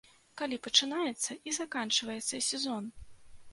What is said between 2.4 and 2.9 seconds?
сезон?